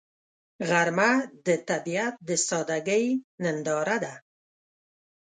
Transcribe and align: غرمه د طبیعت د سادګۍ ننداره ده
غرمه 0.67 1.11
د 1.45 1.47
طبیعت 1.69 2.15
د 2.27 2.29
سادګۍ 2.47 3.05
ننداره 3.43 3.97
ده 4.03 4.13